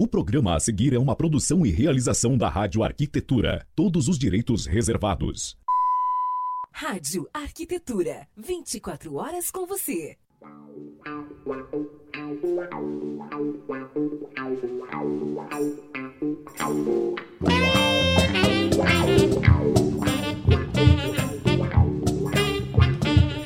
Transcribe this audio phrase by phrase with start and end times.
[0.00, 3.66] O programa a seguir é uma produção e realização da Rádio Arquitetura.
[3.76, 5.58] Todos os direitos reservados.
[6.72, 8.26] Rádio Arquitetura.
[8.34, 10.16] 24 horas com você.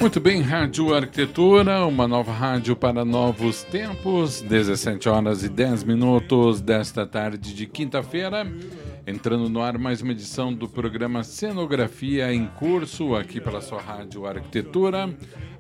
[0.05, 6.61] Muito bem, Rádio Arquitetura, uma nova rádio para novos tempos, 17 horas e 10 minutos
[6.61, 8.47] desta tarde de quinta-feira.
[9.07, 14.27] Entrando no ar mais uma edição do programa Cenografia em Curso, aqui pela sua Rádio
[14.27, 15.09] Arquitetura.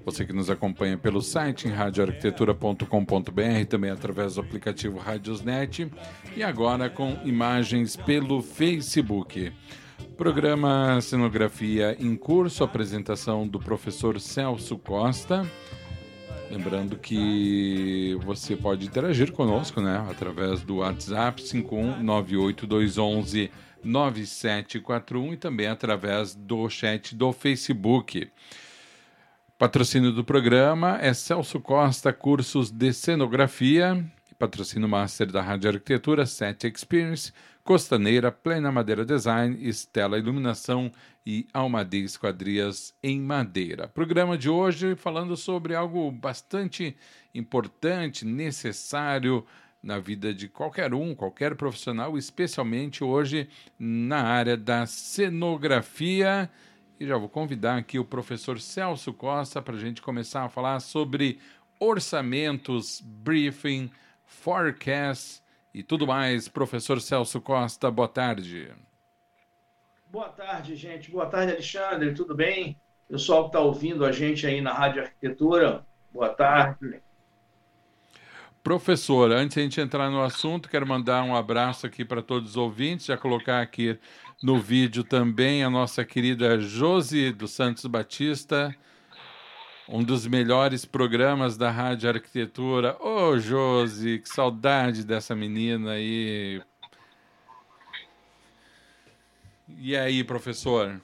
[0.04, 5.90] Você que nos acompanha pelo site em radioarquitetura.com.br, também através do aplicativo Radiosnet
[6.36, 9.50] e agora com imagens pelo Facebook.
[10.16, 15.44] Programa Cenografia em Curso, apresentação do professor Celso Costa.
[16.48, 23.50] Lembrando que você pode interagir conosco, né, através do WhatsApp 5198211
[23.82, 28.30] 9741 e também através do chat do Facebook.
[29.58, 34.04] Patrocínio do programa é Celso Costa Cursos de Cenografia,
[34.38, 37.32] patrocínio master da Rádio Arquitetura, Set Experience,
[37.64, 40.92] Costaneira, Plena Madeira Design, Estela Iluminação
[41.24, 43.88] e Almadê Esquadrias em Madeira.
[43.88, 46.94] Programa de hoje falando sobre algo bastante
[47.34, 49.46] importante, necessário
[49.82, 53.48] na vida de qualquer um, qualquer profissional, especialmente hoje
[53.78, 56.50] na área da cenografia.
[57.00, 60.80] E já vou convidar aqui o professor Celso Costa para a gente começar a falar
[60.80, 61.38] sobre
[61.80, 63.90] orçamentos, briefing,
[64.26, 65.43] forecast
[65.74, 66.48] e tudo mais.
[66.48, 68.72] Professor Celso Costa, boa tarde.
[70.10, 71.10] Boa tarde, gente.
[71.10, 72.14] Boa tarde, Alexandre.
[72.14, 72.78] Tudo bem?
[73.08, 77.02] Pessoal que está ouvindo a gente aí na Rádio Arquitetura, boa tarde.
[78.62, 82.50] Professor, antes de a gente entrar no assunto, quero mandar um abraço aqui para todos
[82.50, 83.98] os ouvintes, já colocar aqui
[84.42, 88.74] no vídeo também a nossa querida Josi dos Santos Batista,
[89.88, 92.96] um dos melhores programas da Rádio Arquitetura.
[93.00, 96.62] Ô, oh, Josi, que saudade dessa menina aí.
[99.68, 101.00] E aí, professor?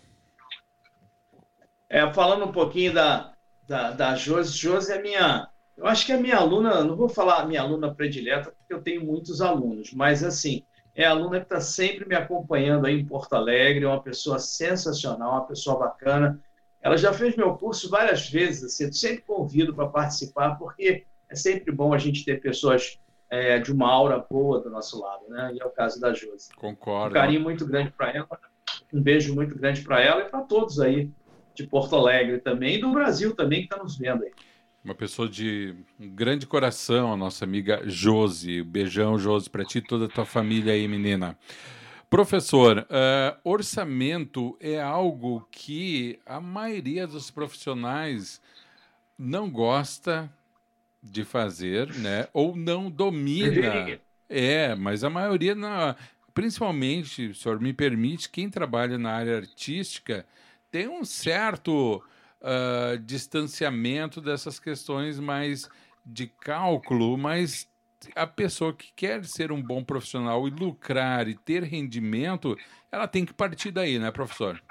[1.89, 3.33] É, falando um pouquinho da,
[3.67, 5.49] da, da Josi, Josi é minha.
[5.77, 9.05] Eu acho que é minha aluna, não vou falar minha aluna predileta, porque eu tenho
[9.05, 10.63] muitos alunos, mas assim,
[10.95, 14.39] é a aluna que está sempre me acompanhando aí em Porto Alegre, é uma pessoa
[14.39, 16.39] sensacional, uma pessoa bacana
[16.83, 21.73] ela já fez meu curso várias vezes, assim, sempre convido para participar, porque é sempre
[21.73, 22.99] bom a gente ter pessoas
[23.29, 25.53] é, de uma aura boa do nosso lado, né?
[25.55, 26.49] E é o caso da Josi.
[26.57, 27.11] Concordo.
[27.11, 28.29] Um carinho muito grande para ela,
[28.93, 31.11] um beijo muito grande para ela e para todos aí
[31.55, 34.33] de Porto Alegre também, e do Brasil também, que está nos vendo aí.
[34.83, 38.63] Uma pessoa de um grande coração, a nossa amiga Josi.
[38.63, 41.37] Beijão, Josi, para ti e toda a tua família aí, menina.
[42.11, 48.43] Professor, uh, orçamento é algo que a maioria dos profissionais
[49.17, 50.29] não gosta
[51.01, 52.27] de fazer, né?
[52.33, 54.01] Ou não domina.
[54.29, 55.95] É, mas a maioria, não,
[56.35, 60.27] principalmente, o senhor me permite, quem trabalha na área artística
[60.69, 62.03] tem um certo
[62.41, 65.69] uh, distanciamento dessas questões mais
[66.05, 67.70] de cálculo, mas
[68.15, 72.57] a pessoa que quer ser um bom profissional e lucrar e ter rendimento,
[72.91, 74.63] ela tem que partir daí, né, professor?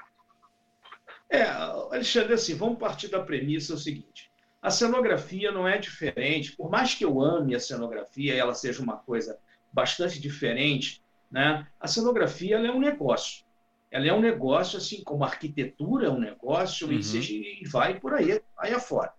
[1.28, 4.30] É, Alexandre, assim, vamos partir da premissa o seguinte:
[4.60, 8.82] a cenografia não é diferente, por mais que eu ame a cenografia e ela seja
[8.82, 9.38] uma coisa
[9.72, 11.66] bastante diferente, né?
[11.78, 13.44] A cenografia é um negócio.
[13.90, 16.92] Ela é um negócio, assim como a arquitetura é um negócio, uhum.
[16.92, 19.12] e, seja, e vai por aí, aí afora.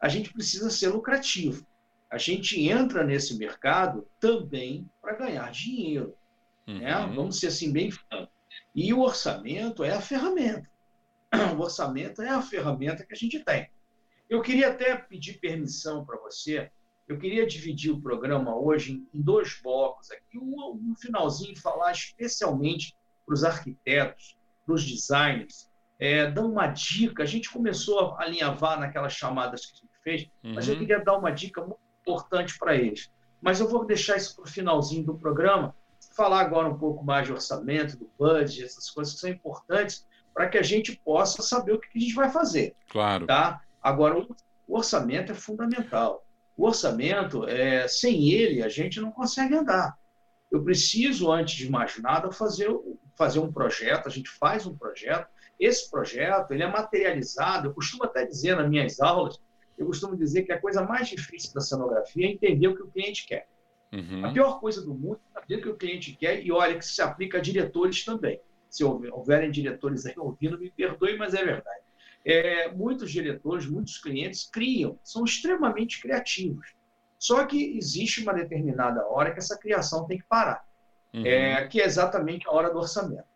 [0.00, 1.66] A gente precisa ser lucrativo.
[2.12, 6.14] A gente entra nesse mercado também para ganhar dinheiro.
[6.66, 6.74] Né?
[6.74, 6.80] Uhum.
[7.08, 7.12] Né?
[7.16, 8.30] Vamos ser assim bem franco.
[8.74, 10.70] E o orçamento é a ferramenta.
[11.56, 13.70] O orçamento é a ferramenta que a gente tem.
[14.28, 16.70] Eu queria até pedir permissão para você.
[17.08, 20.36] Eu queria dividir o programa hoje em dois blocos aqui.
[20.38, 22.94] Um, no finalzinho falar especialmente
[23.24, 24.36] para os arquitetos,
[24.66, 27.22] para os designers, é, dar uma dica.
[27.22, 30.54] A gente começou a alinhavar naquelas chamadas que a gente fez, uhum.
[30.54, 30.80] mas eu uhum.
[30.80, 33.10] queria dar uma dica muito importante para eles.
[33.40, 35.74] Mas eu vou deixar isso para o finalzinho do programa,
[36.14, 40.48] falar agora um pouco mais de orçamento, do budget, essas coisas que são importantes para
[40.48, 42.74] que a gente possa saber o que a gente vai fazer.
[42.90, 43.26] Claro.
[43.26, 43.62] Tá?
[43.82, 44.18] Agora,
[44.66, 46.24] o orçamento é fundamental.
[46.56, 49.96] O orçamento, é, sem ele, a gente não consegue andar.
[50.50, 52.68] Eu preciso, antes de mais nada, fazer,
[53.16, 55.26] fazer um projeto, a gente faz um projeto.
[55.58, 59.38] Esse projeto ele é materializado, eu costumo até dizer nas minhas aulas,
[59.76, 62.88] eu costumo dizer que a coisa mais difícil da cenografia é entender o que o
[62.88, 63.48] cliente quer.
[63.92, 64.24] Uhum.
[64.24, 66.84] A pior coisa do mundo é fazer o que o cliente quer e olha que
[66.84, 68.40] se aplica a diretores também.
[68.68, 71.80] Se houverem diretores aí ouvindo, me perdoe, mas é verdade.
[72.24, 76.74] É, muitos diretores, muitos clientes criam, são extremamente criativos.
[77.18, 80.64] Só que existe uma determinada hora que essa criação tem que parar,
[81.12, 81.26] uhum.
[81.26, 83.26] é, que é exatamente a hora do orçamento.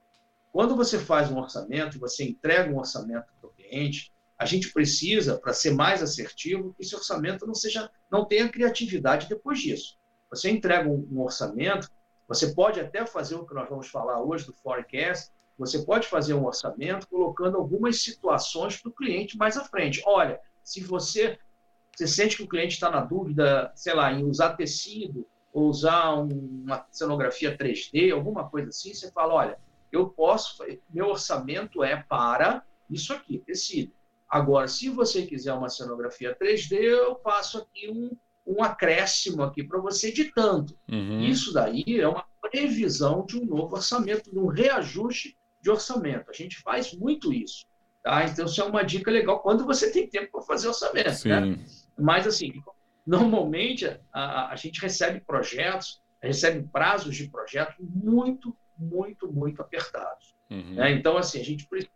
[0.50, 5.38] Quando você faz um orçamento, você entrega um orçamento para o cliente, a gente precisa,
[5.38, 9.96] para ser mais assertivo, que esse orçamento não seja, não tenha criatividade depois disso.
[10.30, 11.90] Você entrega um, um orçamento,
[12.28, 16.34] você pode até fazer o que nós vamos falar hoje do forecast, você pode fazer
[16.34, 20.02] um orçamento colocando algumas situações para o cliente mais à frente.
[20.04, 21.38] Olha, se você,
[21.94, 26.12] você sente que o cliente está na dúvida, sei lá, em usar tecido ou usar
[26.12, 29.58] uma cenografia 3D, alguma coisa assim, você fala, olha,
[29.90, 33.92] eu posso, meu orçamento é para isso aqui, tecido.
[34.28, 38.10] Agora, se você quiser uma cenografia 3D, eu passo aqui um,
[38.46, 40.76] um acréscimo aqui para você de tanto.
[40.90, 41.20] Uhum.
[41.22, 46.30] Isso daí é uma previsão de um novo orçamento, de um reajuste de orçamento.
[46.30, 47.64] A gente faz muito isso.
[48.02, 48.24] Tá?
[48.24, 51.26] Então, isso é uma dica legal quando você tem tempo para fazer orçamento.
[51.28, 51.64] Né?
[51.98, 52.52] Mas, assim,
[53.06, 60.35] normalmente a, a gente recebe projetos, recebe prazos de projetos muito, muito, muito apertados.
[60.50, 60.74] Uhum.
[60.74, 60.92] Né?
[60.92, 61.90] Então, assim, a gente precisa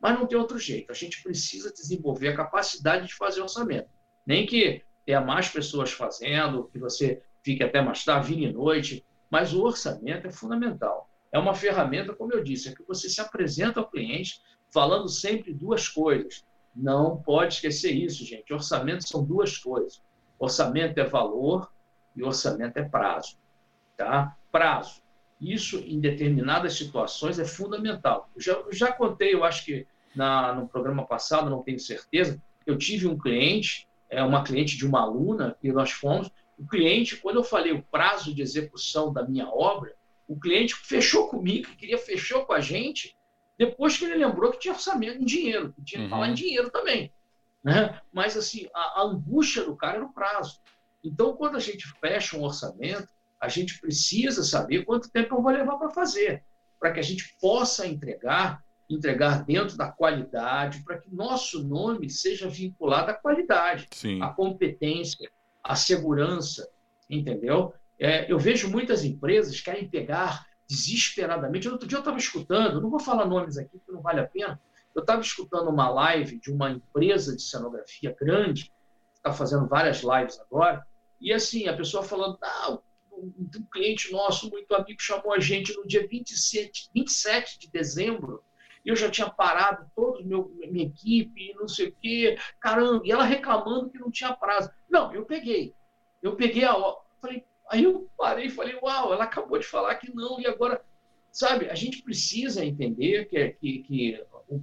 [0.00, 0.90] mas não tem outro jeito.
[0.90, 3.88] A gente precisa desenvolver a capacidade de fazer orçamento.
[4.26, 9.52] Nem que tenha mais pessoas fazendo, que você fique até mais tarde, vire noite, mas
[9.52, 11.08] o orçamento é fundamental.
[11.32, 14.40] É uma ferramenta, como eu disse, é que você se apresenta ao cliente
[14.72, 16.44] falando sempre duas coisas.
[16.74, 18.52] Não pode esquecer isso, gente.
[18.52, 20.02] Orçamento são duas coisas.
[20.38, 21.72] Orçamento é valor
[22.16, 23.36] e orçamento é prazo.
[23.96, 24.36] Tá?
[24.50, 25.03] Prazo.
[25.44, 28.30] Isso, em determinadas situações, é fundamental.
[28.34, 29.86] Eu já, eu já contei, eu acho que
[30.16, 34.86] na, no programa passado, não tenho certeza, eu tive um cliente, é uma cliente de
[34.86, 36.30] uma aluna, que nós fomos.
[36.58, 39.94] O cliente, quando eu falei o prazo de execução da minha obra,
[40.26, 43.14] o cliente fechou comigo, queria fechou com a gente,
[43.58, 46.10] depois que ele lembrou que tinha orçamento em dinheiro, que tinha que uhum.
[46.10, 46.34] falar em uhum.
[46.36, 47.12] dinheiro também.
[47.62, 48.00] Né?
[48.10, 50.60] Mas, assim, a, a angústia do cara era o prazo.
[51.02, 53.08] Então, quando a gente fecha um orçamento,
[53.44, 56.42] a gente precisa saber quanto tempo eu vou levar para fazer,
[56.80, 62.48] para que a gente possa entregar, entregar dentro da qualidade, para que nosso nome seja
[62.48, 64.22] vinculado à qualidade, Sim.
[64.22, 65.30] à competência,
[65.62, 66.68] à segurança,
[67.08, 67.74] entendeu?
[67.98, 71.68] É, eu vejo muitas empresas que querem pegar desesperadamente.
[71.68, 74.58] Outro dia eu estava escutando, não vou falar nomes aqui, porque não vale a pena.
[74.94, 80.02] Eu estava escutando uma live de uma empresa de cenografia grande, que está fazendo várias
[80.02, 80.86] lives agora,
[81.20, 82.78] e assim, a pessoa falando, ah,
[83.24, 88.42] um, um cliente nosso, muito amigo, chamou a gente no dia 27, 27 de dezembro,
[88.84, 93.24] e eu já tinha parado toda minha equipe, não sei o quê, caramba, e ela
[93.24, 94.70] reclamando que não tinha prazo.
[94.90, 95.74] Não, eu peguei.
[96.22, 96.74] Eu peguei a.
[97.20, 100.84] Falei, aí eu parei e falei, uau, ela acabou de falar que não, e agora.
[101.32, 104.62] Sabe, a gente precisa entender que, que, que o,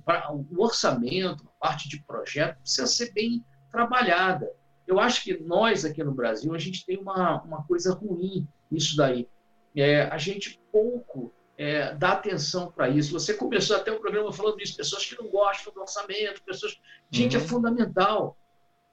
[0.52, 4.50] o orçamento, a parte de projeto, precisa ser bem trabalhada.
[4.92, 8.98] Eu acho que nós aqui no Brasil, a gente tem uma, uma coisa ruim nisso
[8.98, 9.26] daí.
[9.74, 13.14] É, a gente pouco é, dá atenção para isso.
[13.14, 16.78] Você começou até o programa falando isso, pessoas que não gostam do orçamento, pessoas.
[17.10, 17.46] Gente, é uhum.
[17.46, 18.38] é fundamental.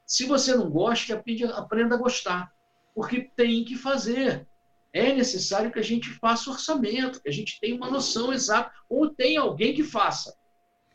[0.06, 2.52] Se você não gosta, aprenda, a gostar,
[2.94, 4.46] porque tem que fazer.
[4.92, 9.10] É necessário que a gente faça orçamento, que a gente tenha uma noção exata, ou
[9.10, 10.36] tenha alguém que faça.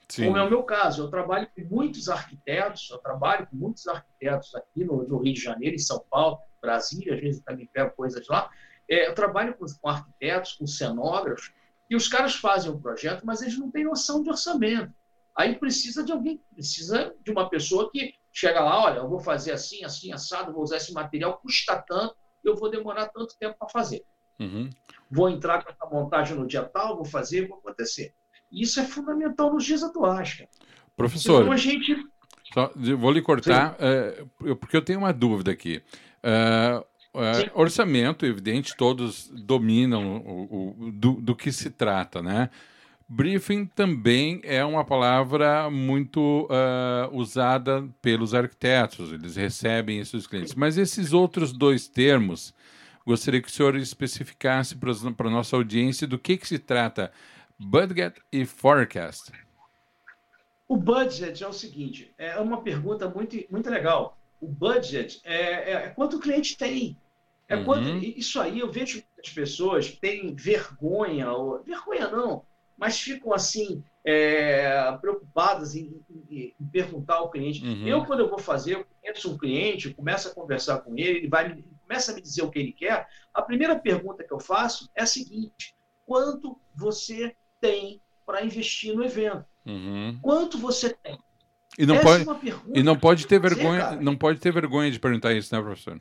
[0.09, 0.25] Sim.
[0.25, 4.53] Como é o meu caso, eu trabalho com muitos arquitetos, eu trabalho com muitos arquitetos
[4.55, 8.27] aqui no, no Rio de Janeiro, em São Paulo, Brasília, às vezes também pego coisas
[8.27, 8.49] lá.
[8.89, 11.53] É, eu trabalho com, com arquitetos, com cenógrafos,
[11.89, 14.93] e os caras fazem o um projeto, mas eles não têm noção de orçamento.
[15.35, 19.51] Aí precisa de alguém, precisa de uma pessoa que chega lá, olha, eu vou fazer
[19.51, 23.69] assim, assim, assado, vou usar esse material, custa tanto, eu vou demorar tanto tempo para
[23.69, 24.03] fazer.
[24.39, 24.69] Uhum.
[25.09, 28.13] Vou entrar com essa montagem no dia tal, vou fazer, vou acontecer.
[28.53, 30.35] Isso é fundamental nos dias atuais.
[30.35, 30.49] Cara.
[30.95, 31.95] Professor, então, a gente...
[32.53, 35.81] Só, vou lhe cortar, uh, porque eu tenho uma dúvida aqui.
[36.23, 36.79] Uh,
[37.17, 42.51] uh, orçamento, evidente, todos dominam o, o, do, do que se trata, né?
[43.09, 50.55] Briefing também é uma palavra muito uh, usada pelos arquitetos, eles recebem isso dos clientes.
[50.55, 52.53] Mas esses outros dois termos,
[53.05, 57.11] gostaria que o senhor especificasse para a nossa audiência do que, que se trata
[57.59, 59.31] Budget e Forecast.
[60.67, 64.17] O budget é o seguinte, é uma pergunta muito, muito legal.
[64.41, 66.97] O budget é, é, é quanto o cliente tem.
[67.47, 67.65] É uhum.
[67.65, 72.43] quanto, isso aí eu vejo as pessoas têm vergonha, ou, vergonha não,
[72.77, 77.63] mas ficam assim é, preocupadas em, em, em, perguntar ao cliente.
[77.63, 77.87] Uhum.
[77.87, 81.27] Eu, quando eu vou fazer, eu conheço um cliente, começo a conversar com ele, ele
[81.27, 84.89] vai começa a me dizer o que ele quer, a primeira pergunta que eu faço
[84.95, 89.45] é a seguinte: quanto você tem para investir no evento?
[89.65, 90.19] Uhum.
[90.21, 91.17] Quanto você tem?
[91.79, 95.33] E não, pode, é e não pode ter vergonha, não pode ter vergonha de perguntar
[95.33, 95.99] isso, né, professor?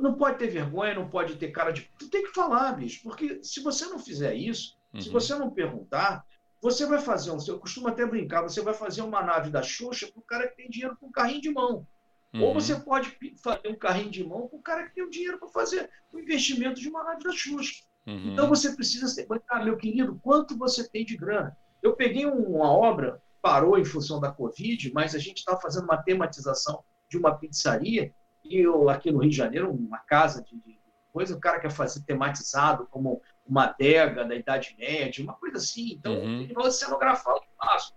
[0.00, 1.88] Não pode ter vergonha, não pode ter cara de.
[1.98, 5.00] Tu tem que falar, bicho, porque se você não fizer isso, uhum.
[5.00, 6.24] se você não perguntar,
[6.60, 7.38] você vai fazer um.
[7.46, 10.56] Eu costumo até brincar, você vai fazer uma nave da Xuxa para o cara que
[10.56, 11.86] tem dinheiro com um carrinho de mão.
[12.34, 12.42] Uhum.
[12.42, 15.38] Ou você pode fazer um carrinho de mão com o cara que tem o dinheiro
[15.38, 17.84] para fazer o investimento de uma nave da Xuxa.
[18.06, 18.32] Uhum.
[18.32, 19.26] Então você precisa ser.
[19.48, 21.56] Ah, meu querido, quanto você tem de grana?
[21.82, 26.02] Eu peguei uma obra, parou em função da Covid, mas a gente está fazendo uma
[26.02, 28.12] tematização de uma pizzaria,
[28.44, 30.80] e eu, aqui no Rio de Janeiro, uma casa de, de
[31.12, 35.92] coisa, o cara quer fazer tematizado como uma adega da Idade Média, uma coisa assim.
[35.92, 36.42] Então, uhum.
[36.42, 37.92] ele vai cenografar o faço.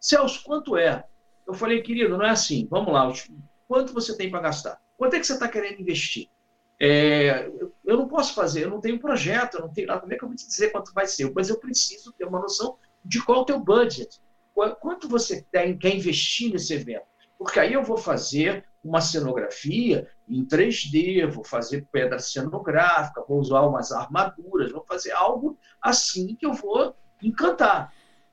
[0.00, 1.04] Celso, quanto é?
[1.46, 2.66] Eu falei, querido, não é assim.
[2.70, 3.10] Vamos lá,
[3.68, 4.80] quanto você tem para gastar?
[4.96, 6.28] Quanto é que você está querendo investir?
[6.78, 7.50] É,
[7.84, 10.00] eu não posso fazer, eu não tenho projeto, eu não tenho nada.
[10.00, 11.30] Como é que eu vou te dizer quanto vai ser?
[11.34, 14.20] Mas eu preciso ter uma noção de qual é o teu budget.
[14.80, 17.04] Quanto você tem, quer investir nesse evento?
[17.38, 23.60] Porque aí eu vou fazer uma cenografia em 3D, vou fazer pedra cenográfica, vou usar
[23.62, 27.92] umas armaduras, vou fazer algo assim que eu vou encantar.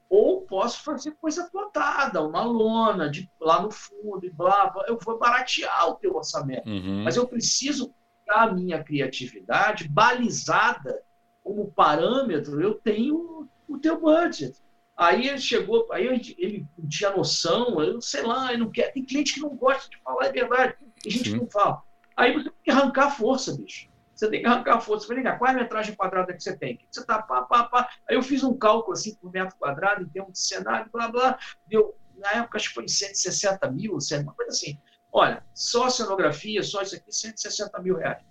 [0.10, 4.86] Ou posso fazer coisa plotada, uma lona de lá no fundo e blá, blá.
[4.88, 6.70] Eu vou baratear o teu orçamento.
[6.70, 7.04] Uhum.
[7.04, 7.94] Mas eu preciso
[8.34, 11.02] a minha criatividade balizada
[11.44, 14.56] como parâmetro, eu tenho o teu budget.
[14.96, 16.06] Aí ele chegou, aí
[16.38, 18.92] ele não tinha noção, eu sei lá, ele não quer.
[18.94, 21.34] Tem cliente que não gosta de falar a verdade, tem gente Sim.
[21.36, 21.82] que não fala.
[22.16, 23.90] Aí você tem que arrancar a força, bicho.
[24.14, 25.08] Você tem que arrancar a força.
[25.08, 26.80] Falei, qual é a metragem quadrada que você tem?
[26.90, 27.90] Você tá pá, pá, pá.
[28.08, 31.38] Aí eu fiz um cálculo assim por metro quadrado, em termos de cenário, blá, blá.
[31.66, 34.78] Deu, na época, acho que foi 160 mil, uma coisa assim.
[35.14, 38.24] Olha, só cenografia, só isso aqui, 160 mil reais.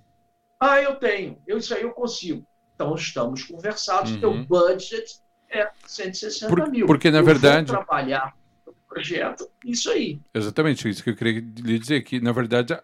[0.58, 2.44] Ah, eu tenho, eu, isso aí eu consigo.
[2.74, 4.20] Então estamos conversados, uhum.
[4.20, 6.86] teu budget é 160 Por, mil.
[6.86, 7.70] Porque, na eu verdade.
[7.70, 8.34] Vou trabalhar
[8.66, 10.20] no projeto, isso aí.
[10.34, 12.76] Exatamente, isso que eu queria lhe dizer, que na verdade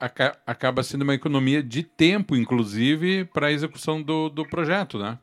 [0.47, 5.19] acaba sendo uma economia de tempo, inclusive, para a execução do, do projeto, né?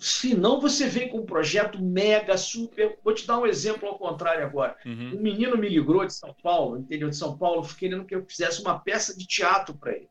[0.00, 2.98] Se não, você vem com um projeto mega, super.
[3.02, 4.76] Vou te dar um exemplo ao contrário agora.
[4.84, 5.16] Uhum.
[5.16, 8.60] Um menino me ligou de São Paulo, interior de São Paulo, querendo que eu fizesse
[8.60, 10.10] uma peça de teatro para ele.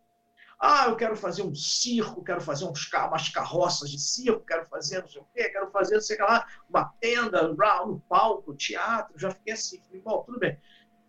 [0.59, 5.01] Ah, eu quero fazer um circo, quero fazer uns, umas carroças de circo, quero fazer
[5.01, 7.51] não sei o quê, quero fazer, não sei lá, uma tenda,
[7.85, 9.19] um palco, teatro.
[9.19, 10.57] Já fiquei assim, falei, bom, tudo bem.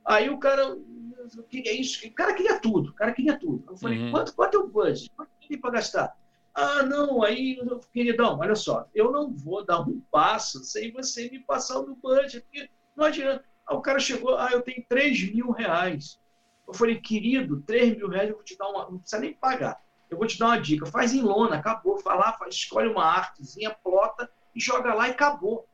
[0.04, 2.06] Aí o cara, o que é isso?
[2.06, 3.64] O cara queria tudo, o cara queria tudo.
[3.68, 4.11] Eu falei, uhum.
[4.11, 5.11] quanto, quanto é o budget?
[5.16, 6.14] Quanto tem para gastar?
[6.55, 7.61] Ah, não, aí,
[7.93, 12.40] queridão, olha só, eu não vou dar um passo sem você me passar o budget,
[12.40, 13.45] porque não adianta.
[13.69, 16.19] Aí o cara chegou, ah, eu tenho 3 mil reais.
[16.67, 18.90] Eu falei, querido, 3 mil reais eu vou te dar uma.
[18.90, 19.81] Não precisa nem pagar.
[20.11, 20.87] Eu vou te dar uma dica.
[20.87, 22.02] Faz em lona, acabou.
[22.02, 25.67] Vai lá, faz, escolhe uma artezinha, plota e joga lá e acabou.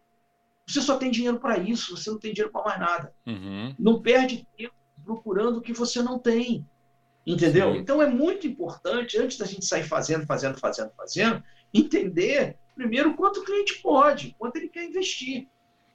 [0.66, 3.14] Você só tem dinheiro para isso, você não tem dinheiro para mais nada.
[3.26, 3.74] Uhum.
[3.78, 6.66] Não perde tempo procurando o que você não tem.
[7.26, 7.72] Entendeu?
[7.72, 7.78] Sim.
[7.78, 13.40] Então é muito importante, antes da gente sair fazendo, fazendo, fazendo, fazendo, entender primeiro quanto
[13.40, 15.48] o cliente pode, quanto ele quer investir.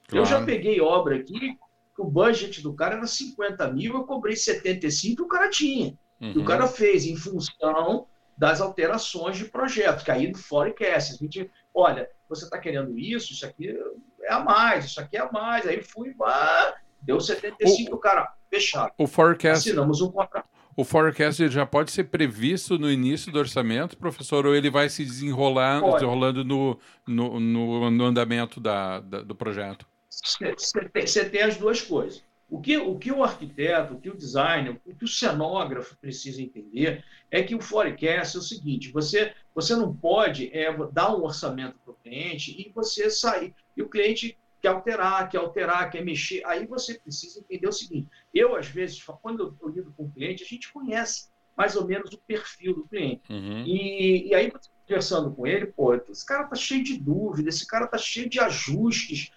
[0.08, 0.24] Claro.
[0.24, 1.56] Eu já peguei obra aqui
[2.00, 5.94] o budget do cara era 50 mil, eu cobrei 75 e o cara tinha.
[6.20, 6.30] Uhum.
[6.30, 6.44] E o uhum.
[6.44, 8.06] cara fez em função
[8.36, 11.14] das alterações de projeto, que aí do forecast.
[11.14, 13.78] A gente, olha, você está querendo isso, isso aqui
[14.22, 15.66] é a mais, isso aqui é a mais.
[15.66, 18.92] Aí fui, ah, deu 75, o, o cara, fechado.
[18.96, 19.68] O forecast.
[19.68, 20.48] Assinamos um contrato.
[20.80, 25.04] O forecast já pode ser previsto no início do orçamento, professor, ou ele vai se
[25.04, 29.86] desenrolar, desenrolando no, no, no, no andamento da, da, do projeto?
[30.08, 32.24] você tem as duas coisas.
[32.48, 36.40] O que, o que o arquiteto, o que o designer, o que o cenógrafo precisa
[36.40, 41.22] entender é que o forecast é o seguinte: você, você não pode é, dar um
[41.22, 43.54] orçamento para o cliente e você sair.
[43.76, 46.44] E o cliente quer alterar, quer alterar, quer mexer.
[46.46, 50.42] Aí você precisa entender o seguinte: eu, às vezes, quando eu lido com o cliente,
[50.42, 53.22] a gente conhece mais ou menos o perfil do cliente.
[53.30, 53.64] Uhum.
[53.66, 54.52] E, e aí,
[54.86, 58.40] conversando com ele, pô, esse cara tá cheio de dúvida, esse cara tá cheio de
[58.40, 59.30] ajustes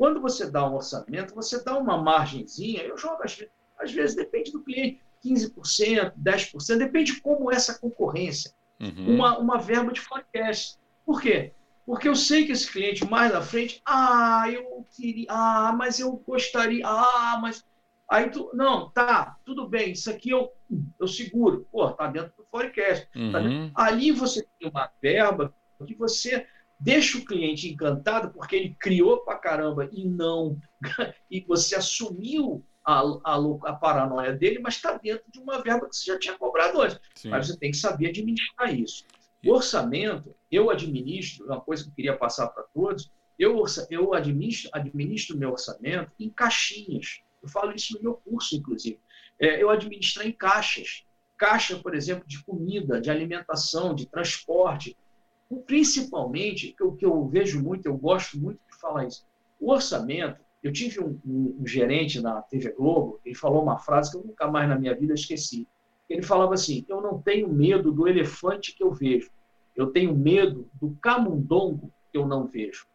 [0.00, 4.16] quando você dá um orçamento, você dá uma margenzinha, eu jogo, às vezes, às vezes
[4.16, 8.50] depende do cliente, 15%, 10%, depende como é essa concorrência.
[8.80, 9.16] Uhum.
[9.16, 10.78] Uma, uma verba de forecast.
[11.04, 11.52] Por quê?
[11.90, 16.12] Porque eu sei que esse cliente mais na frente, ah, eu queria, ah, mas eu
[16.24, 17.64] gostaria, ah, mas.
[18.08, 20.52] Aí tu, não, tá, tudo bem, isso aqui eu,
[21.00, 21.66] eu seguro.
[21.72, 23.08] Pô, tá dentro do forecast.
[23.32, 23.72] Tá uhum.
[23.74, 25.52] Tá Ali você tem uma verba
[25.84, 26.46] que você
[26.78, 30.56] deixa o cliente encantado porque ele criou pra caramba e não
[31.28, 33.02] e você assumiu a a,
[33.34, 36.82] a, a paranoia dele, mas está dentro de uma verba que você já tinha cobrado
[36.82, 37.00] antes.
[37.16, 37.30] Sim.
[37.30, 39.04] Mas você tem que saber administrar isso.
[39.44, 44.70] O orçamento, eu administro, uma coisa que eu queria passar para todos, eu, eu administro,
[44.72, 47.20] administro meu orçamento em caixinhas.
[47.42, 49.00] Eu falo isso no meu curso, inclusive.
[49.38, 51.06] É, eu administro em caixas.
[51.38, 54.94] Caixa, por exemplo, de comida, de alimentação, de transporte.
[55.66, 59.26] Principalmente, o que eu vejo muito, eu gosto muito de falar isso,
[59.58, 64.10] o orçamento eu tive um, um, um, gerente na TV Globo, ele falou uma frase
[64.10, 65.66] que eu nunca mais na minha vida esqueci.
[66.10, 69.30] Ele falava assim: Eu não tenho medo do elefante que eu vejo,
[69.74, 72.86] eu tenho medo do camundongo que eu não vejo.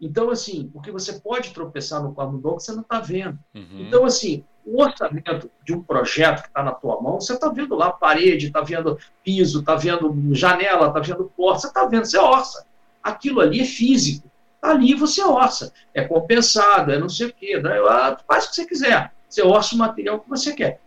[0.00, 3.38] Então, assim, porque você pode tropeçar no camundongo que você não está vendo.
[3.54, 3.86] Uhum.
[3.86, 7.74] Então, assim, o orçamento de um projeto que está na tua mão, você está vendo
[7.74, 12.18] lá parede, está vendo piso, está vendo janela, está vendo porta, você está vendo, você
[12.18, 12.66] orça.
[13.02, 14.28] Aquilo ali é físico
[14.60, 15.72] ali você orça.
[15.94, 17.58] É compensado, é não sei o quê.
[17.60, 17.78] Né?
[17.88, 19.12] Ah, faz o que você quiser.
[19.28, 20.80] Você orça o material que você quer.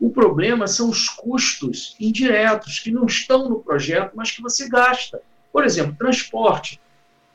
[0.00, 5.20] O problema são os custos indiretos, que não estão no projeto, mas que você gasta.
[5.52, 6.80] Por exemplo, transporte.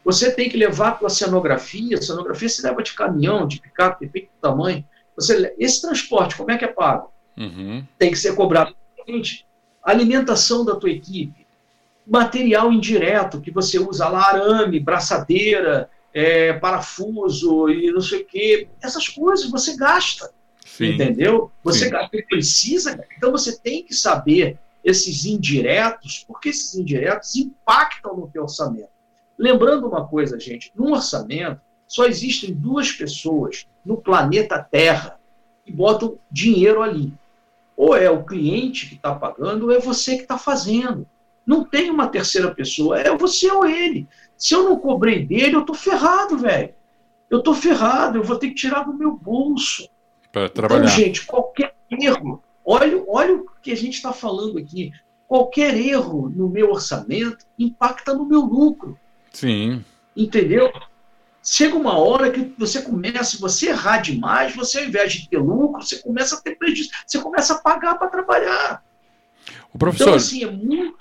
[0.06, 4.06] Você tem que levar a sua cenografia, a cenografia se leva de caminhão, de picape,
[4.06, 4.84] depende do tamanho.
[5.16, 7.12] Você, esse transporte, como é que é pago?
[7.38, 7.86] Uhum.
[7.98, 8.76] Tem que ser cobrado.
[9.84, 11.46] Alimentação da tua equipe,
[12.06, 18.68] material indireto que você usa lá, arame, braçadeira, é, parafuso e não sei o quê.
[18.82, 20.32] Essas coisas você gasta.
[20.76, 20.96] Sim.
[20.96, 21.52] Entendeu?
[21.64, 22.22] Você Sim.
[22.28, 23.00] precisa.
[23.16, 28.90] Então você tem que saber esses indiretos, porque esses indiretos impactam no teu orçamento.
[29.38, 35.20] Lembrando uma coisa, gente, no orçamento só existem duas pessoas no planeta Terra
[35.64, 37.14] que botam dinheiro ali.
[37.78, 41.06] Ou é o cliente que está pagando, ou é você que está fazendo.
[41.46, 44.08] Não tem uma terceira pessoa, é você ou ele.
[44.36, 46.74] Se eu não cobrei dele, eu tô ferrado, velho.
[47.30, 49.88] Eu tô ferrado, eu vou ter que tirar do meu bolso.
[50.34, 50.86] Para trabalhar.
[50.86, 54.92] Então, gente, qualquer erro, olha, olha o que a gente está falando aqui.
[55.28, 58.98] Qualquer erro no meu orçamento impacta no meu lucro.
[59.32, 59.86] Sim.
[60.18, 60.74] Entendeu?
[61.44, 65.84] Chega uma hora que você começa, você errar demais, você ao invés de ter lucro,
[65.84, 68.84] você começa a ter prejuízo, você começa a pagar para trabalhar.
[69.72, 70.98] O professor, então, assim, é muito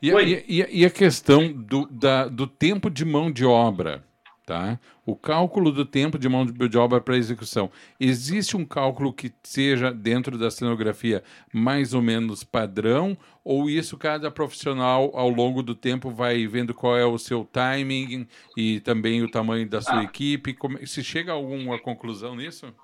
[0.00, 4.04] e, e, e, a questão do, da, do tempo de mão de obra,
[4.48, 4.80] tá?
[5.04, 7.70] O cálculo do tempo de mão de obra para execução.
[8.00, 14.30] Existe um cálculo que seja dentro da cenografia mais ou menos padrão, ou isso cada
[14.30, 19.30] profissional ao longo do tempo vai vendo qual é o seu timing e também o
[19.30, 20.04] tamanho da sua ah.
[20.04, 20.54] equipe?
[20.54, 22.74] Como, se chega a alguma conclusão nisso?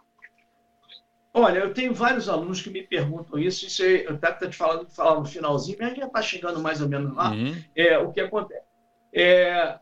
[1.33, 4.87] Olha, eu tenho vários alunos que me perguntam isso, isso eu até estou te falando
[4.91, 7.31] falar no finalzinho, mas já está chegando mais ou menos lá.
[7.31, 7.57] Uhum.
[7.75, 8.67] É, o que acontece?
[9.15, 9.79] É,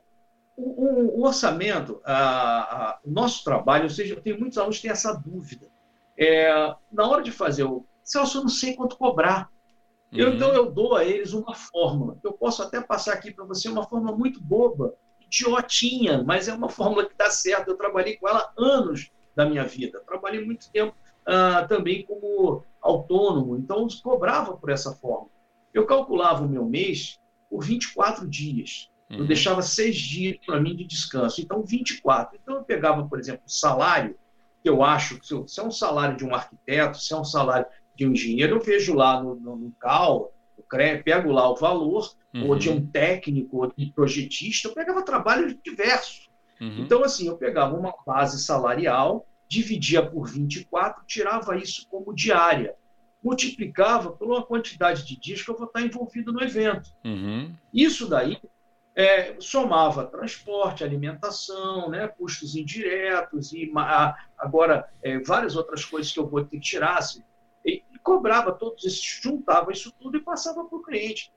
[0.63, 4.83] o, o, orçamento, a, a, o nosso trabalho, ou seja, eu tenho muitos alunos que
[4.83, 5.69] têm essa dúvida.
[6.17, 7.87] É, na hora de fazer o.
[8.05, 9.49] Celso, eu não sei quanto cobrar.
[10.13, 10.19] Uhum.
[10.19, 12.19] Eu, então, eu dou a eles uma fórmula.
[12.23, 16.69] Eu posso até passar aqui para você uma fórmula muito boba, idiotinha, mas é uma
[16.69, 17.69] fórmula que dá certo.
[17.69, 20.03] Eu trabalhei com ela anos da minha vida.
[20.07, 20.95] Trabalhei muito tempo
[21.25, 25.29] ah, também como autônomo, então cobrava por essa forma.
[25.73, 28.91] Eu calculava o meu mês por 24 dias.
[29.13, 29.19] Uhum.
[29.19, 32.39] Eu deixava seis dias para mim de descanso, então 24.
[32.43, 34.17] Então eu pegava, por exemplo, o salário,
[34.63, 37.67] que eu acho que se é um salário de um arquiteto, se é um salário
[37.95, 40.33] de um engenheiro, eu vejo lá no, no, no CAL,
[41.05, 42.49] pego lá o valor, uhum.
[42.49, 46.31] ou de um técnico, ou de projetista, eu pegava trabalho diverso.
[46.59, 46.79] Uhum.
[46.79, 52.75] Então, assim, eu pegava uma base salarial, dividia por 24, tirava isso como diária,
[53.23, 56.91] multiplicava por uma quantidade de dias que eu vou estar envolvido no evento.
[57.05, 57.53] Uhum.
[57.73, 58.39] Isso daí
[58.95, 63.71] é, somava transporte, alimentação, né, custos indiretos e
[64.37, 66.99] agora é, várias outras coisas que eu vou ter que tirar.
[66.99, 67.23] Assim,
[67.65, 71.33] e, e cobrava todos esses, juntava isso tudo e passava para o cliente.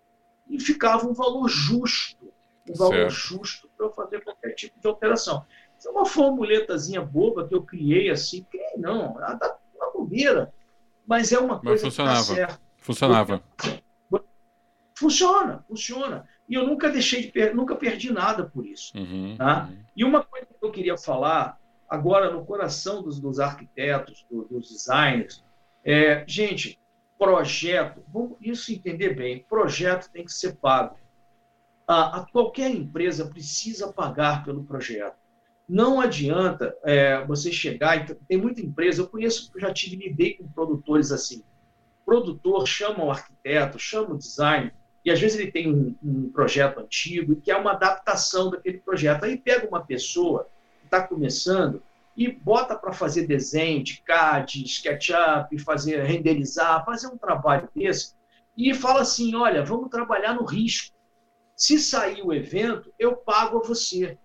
[0.48, 2.32] E ficava um valor justo,
[2.70, 3.12] um valor certo.
[3.12, 5.46] justo para eu fazer qualquer tipo de alteração.
[5.78, 8.44] Isso é uma formuletazinha boba que eu criei assim.
[8.44, 10.54] Criei não, ela dá uma bobeira.
[11.08, 12.36] Mas é uma coisa mas funcionava.
[12.36, 13.44] que tá Funcionava.
[14.98, 16.28] Funciona, funciona.
[16.48, 18.96] E eu nunca deixei de nunca perdi nada por isso.
[18.98, 19.68] Uhum, tá?
[19.70, 19.78] Uhum.
[19.96, 24.70] E uma coisa que eu queria falar agora no coração dos, dos arquitetos, do, dos
[24.70, 25.44] designers,
[25.84, 26.80] é, gente,
[27.18, 30.98] projeto, vamos isso entender bem, projeto tem que ser pago.
[31.88, 35.16] A, a qualquer empresa precisa pagar pelo projeto.
[35.68, 38.06] Não adianta é, você chegar.
[38.28, 41.44] Tem muita empresa, eu conheço, eu já tive, lidei com produtores assim.
[42.02, 44.72] O produtor chama o arquiteto, chama o design,
[45.06, 49.24] e às vezes ele tem um, um projeto antigo e quer uma adaptação daquele projeto.
[49.24, 51.82] Aí pega uma pessoa que está começando
[52.18, 58.16] e bota para fazer desenho de CAD, SketchUp, fazer renderizar, fazer um trabalho desse,
[58.58, 60.96] e fala assim: olha, vamos trabalhar no risco.
[61.56, 64.18] Se sair o evento, eu pago a você.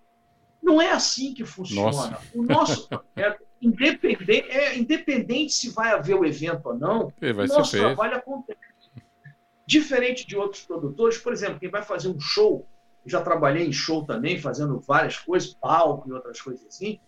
[0.62, 1.90] Não é assim que funciona.
[1.90, 2.18] Nossa.
[2.34, 7.76] O nosso projeto, independente, é, independente se vai haver o evento ou não, o nosso
[7.76, 8.69] trabalho acontece.
[9.70, 12.66] Diferente de outros produtores, por exemplo, quem vai fazer um show,
[13.06, 16.98] já trabalhei em show também, fazendo várias coisas, palco e outras coisas assim.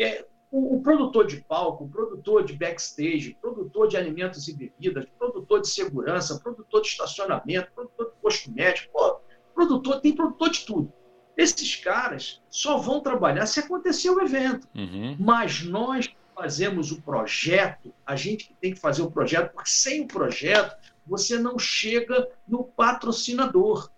[0.00, 5.06] É, o, o, produtor de palco, o produtor de backstage, produtor de alimentos e bebidas,
[5.18, 9.18] produtor de segurança, produtor de estacionamento, produtor de posto médico, pô,
[9.52, 10.92] produtor, tem produtor de tudo.
[11.36, 14.68] Esses caras só vão trabalhar se acontecer o evento.
[14.72, 15.16] Uhum.
[15.18, 20.02] Mas nós fazemos o projeto, a gente que tem que fazer o projeto, porque sem
[20.02, 23.90] o projeto você não chega no patrocinador.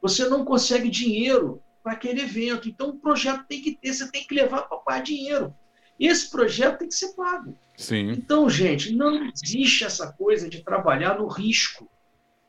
[0.00, 2.68] Você não consegue dinheiro para aquele evento.
[2.68, 5.54] Então o projeto tem que ter, você tem que levar para pagar dinheiro.
[5.98, 7.56] Esse projeto tem que ser pago.
[7.76, 8.10] Sim.
[8.10, 11.90] Então, gente, não existe essa coisa de trabalhar no risco.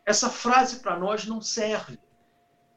[0.06, 2.00] Essa frase para nós não serve.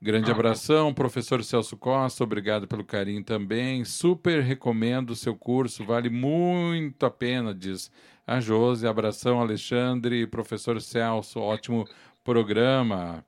[0.03, 3.85] Grande abração, professor Celso Costa, obrigado pelo carinho também.
[3.85, 7.93] Super recomendo o seu curso, vale muito a pena, diz
[8.27, 8.87] a Josi.
[8.87, 11.87] Abração, Alexandre, professor Celso, ótimo
[12.25, 13.23] programa.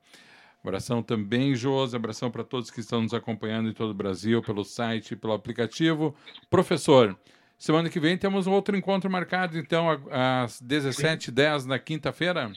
[0.63, 1.95] Abração também, Josi.
[1.95, 6.15] Abração para todos que estão nos acompanhando em todo o Brasil, pelo site, pelo aplicativo.
[6.49, 7.15] Professor,
[7.55, 12.51] semana que vem temos um outro encontro marcado, então, às 17h10 na quinta-feira?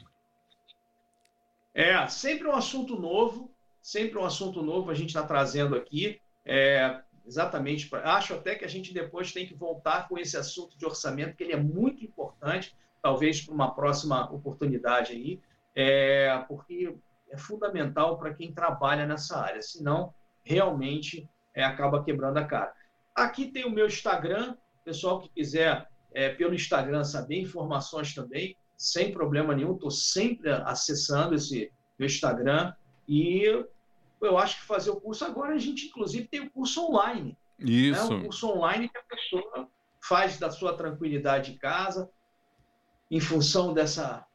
[1.75, 3.55] É, sempre um assunto novo,
[3.87, 6.21] sempre um assunto novo a gente está trazendo aqui.
[6.45, 10.85] É, exatamente, acho até que a gente depois tem que voltar com esse assunto de
[10.85, 15.41] orçamento, que ele é muito importante, talvez para uma próxima oportunidade aí,
[15.73, 16.97] é, porque
[17.31, 22.73] é fundamental para quem trabalha nessa área, senão realmente é, acaba quebrando a cara.
[23.15, 29.13] Aqui tem o meu Instagram, pessoal que quiser é, pelo Instagram saber informações também, sem
[29.13, 32.75] problema nenhum, estou sempre acessando esse meu Instagram
[33.09, 33.65] e
[34.27, 37.37] eu acho que fazer o curso agora a gente inclusive tem o curso online.
[37.59, 38.11] Isso.
[38.11, 38.17] Né?
[38.17, 39.69] O curso online que a pessoa
[40.01, 42.11] faz da sua tranquilidade em casa,
[43.11, 44.27] em função dessa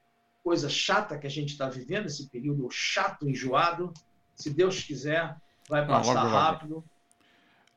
[0.43, 3.93] coisa chata que a gente está vivendo, esse período chato, enjoado.
[4.36, 5.36] Se Deus quiser,
[5.69, 6.84] vai passar logo, rápido.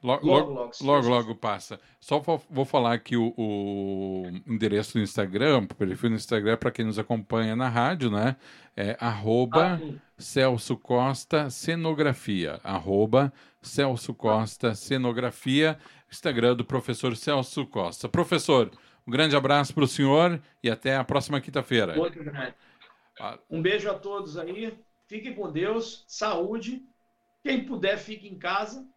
[0.03, 1.81] Logo, logo, logo, logo, logo, passa.
[2.01, 6.85] Só vou falar aqui o, o endereço do Instagram, o perfil do Instagram, para quem
[6.85, 8.37] nos acompanha na rádio, né?
[8.77, 12.59] É arroba ah, Celso Costa Cenografia.
[12.65, 15.79] Arroba Celso Costa Cenografia.
[16.11, 18.09] Instagram do professor Celso Costa.
[18.09, 18.71] Professor,
[19.07, 21.95] um grande abraço para o senhor e até a próxima quinta-feira.
[23.51, 24.77] Um beijo a todos aí.
[25.07, 26.83] Fiquem com Deus, saúde.
[27.43, 28.89] Quem puder, fique em casa.